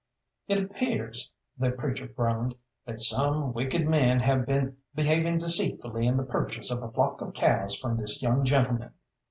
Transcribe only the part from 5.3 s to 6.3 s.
deceitfully in the